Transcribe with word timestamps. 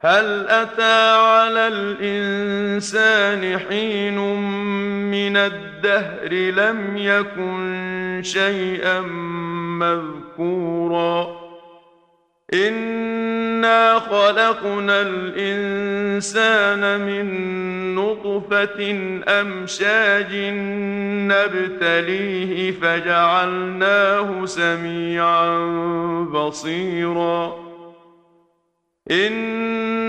هل 0.00 0.46
أتى 0.48 1.16
على 1.16 1.68
الإنسان 1.68 3.58
حين 3.58 4.18
من 5.10 5.36
الدهر 5.36 6.32
لم 6.32 6.96
يكن 6.96 8.20
شيئا 8.24 9.00
مذكورا؟ 9.78 11.38
إنا 12.54 13.98
خلقنا 13.98 15.02
الإنسان 15.02 17.00
من 17.00 17.28
نطفة 17.94 18.96
أمشاج 19.28 20.34
نبتليه 21.32 22.72
فجعلناه 22.72 24.44
سميعا 24.44 25.58
بصيراً. 26.32 27.68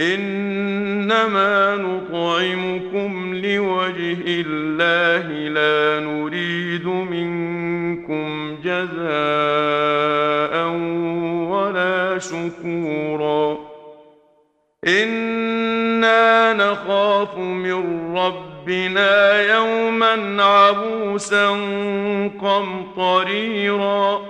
إنما 0.00 1.76
نطعمكم 1.76 3.34
لوجه 3.34 4.24
الله 4.26 5.28
لا 5.48 6.00
نريد 6.06 6.86
منكم 6.86 8.56
جزاء 8.64 10.54
ولا 11.50 12.18
شكورا. 12.18 13.58
إنا 14.88 16.52
نخاف 16.52 17.38
من 17.38 18.16
ربنا 18.16 19.42
يوما 19.42 20.42
عبوسا 20.44 21.48
قمطريرا. 22.40 24.29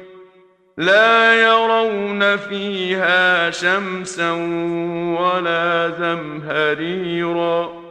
لا 0.77 1.33
يرون 1.41 2.37
فيها 2.37 3.51
شمسا 3.51 4.31
ولا 5.19 5.89
زمهريرا 5.89 7.81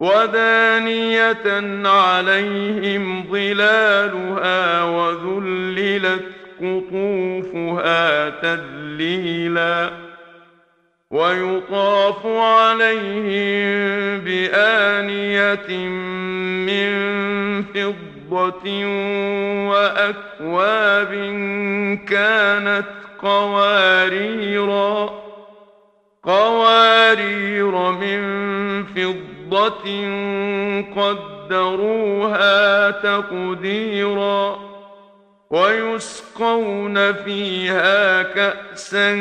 ودانية 0.00 1.86
عليهم 1.88 3.24
ظلالها 3.30 4.84
وذللت 4.84 6.22
قطوفها 6.60 8.28
تذليلا 8.30 9.90
ويطاف 11.10 12.26
عليهم 12.26 14.20
بآنية 14.20 15.86
من 16.66 16.92
فضة 17.62 18.15
فضة 18.30 18.86
وأكواب 19.68 21.12
كانت 22.08 22.86
قواريرا 23.22 25.10
قوارير 26.22 27.70
من 27.92 28.22
فضة 28.84 29.86
قدروها 30.96 32.90
تقديرا 32.90 34.58
ويسقون 35.50 37.12
فيها 37.12 38.22
كأسا 38.22 39.14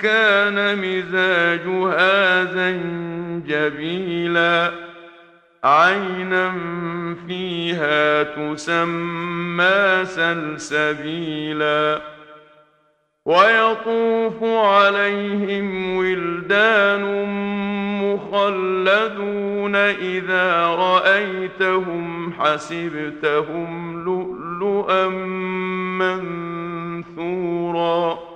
كان 0.00 0.78
مزاجها 0.78 2.44
زنجبيلا 3.44 4.06
عينا 5.64 6.54
فيها 7.28 8.22
تسمى 8.22 10.04
سلسبيلا 10.04 12.00
ويطوف 13.24 14.42
عليهم 14.42 15.96
ولدان 15.96 17.04
مخلدون 18.02 19.76
اذا 19.76 20.66
رايتهم 20.66 22.32
حسبتهم 22.32 24.04
لؤلؤا 24.04 25.08
منثورا 27.08 28.35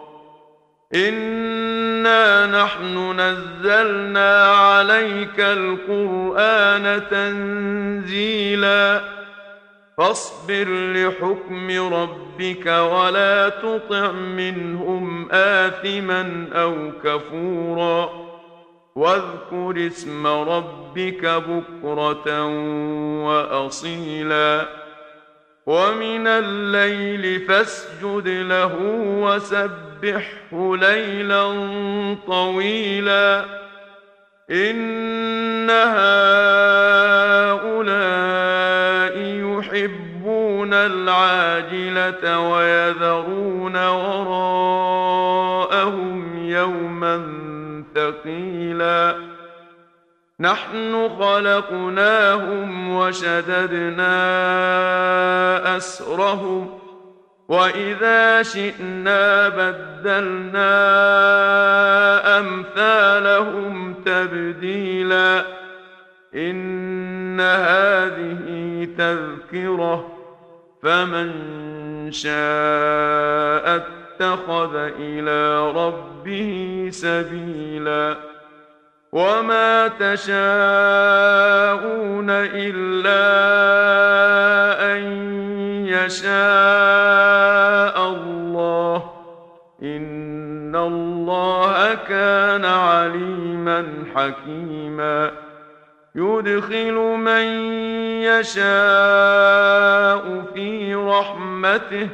إنا 0.95 2.45
نحن 2.45 3.19
نزلنا 3.19 4.45
عليك 4.45 5.39
القرآن 5.39 7.01
تنزيلا 7.11 9.01
فاصبر 9.97 10.67
لحكم 10.93 11.93
ربك 11.93 12.65
ولا 12.65 13.49
تطع 13.49 14.11
منهم 14.11 15.31
آثما 15.31 16.47
أو 16.53 16.91
كفورا 17.03 18.09
واذكر 18.95 19.87
اسم 19.87 20.27
ربك 20.27 21.25
بكرة 21.25 22.45
وأصيلا 23.25 24.65
ومن 25.65 26.27
الليل 26.27 27.39
فاسجد 27.47 28.27
له 28.27 28.75
وسبحه 30.03 30.75
ليلا 30.75 31.45
طويلا. 32.27 33.45
إن 34.51 35.69
هؤلاء 35.69 36.01
يحبون 39.17 40.73
العاجلة 40.73 42.39
ويذرون 42.39 43.87
وراءهم 43.87 44.89
يوما 46.49 47.23
ثقيلا. 47.95 49.15
نحن 50.39 51.09
خلقناهم 51.19 52.95
وشددنا 52.95 54.17
أسرهم 55.77 56.80
واذا 57.51 58.43
شئنا 58.43 59.49
بدلنا 59.49 60.69
امثالهم 62.39 63.93
تبديلا 64.05 65.45
ان 66.35 67.41
هذه 67.41 68.87
تذكره 68.97 70.07
فمن 70.83 71.31
شاء 72.11 73.75
اتخذ 73.75 74.75
إلى 74.99 75.71
ربه 75.71 76.87
سبيلا 76.91 78.15
وما 79.11 79.87
تشاءون 79.87 80.29
الا 82.29 83.21
ان 84.95 85.01
يشاء 85.87 86.37
الله 88.07 89.11
ان 89.83 90.75
الله 90.75 91.93
كان 91.93 92.65
عليما 92.65 93.87
حكيما 94.15 95.31
يدخل 96.15 96.93
من 97.17 97.43
يشاء 98.23 98.63
في 100.53 100.95
رحمته 100.95 102.09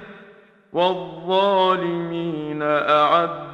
والظالمين 0.74 2.62
اعد 2.64 3.47